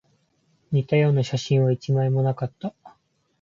[0.71, 2.73] 似たような写真は一枚もなかった